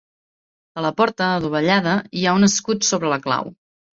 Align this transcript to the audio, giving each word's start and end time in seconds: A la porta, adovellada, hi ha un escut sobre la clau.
A 0.79 0.83
la 0.85 0.91
porta, 1.01 1.27
adovellada, 1.41 1.93
hi 2.21 2.25
ha 2.29 2.35
un 2.39 2.49
escut 2.49 2.89
sobre 2.91 3.15
la 3.15 3.23
clau. 3.29 3.55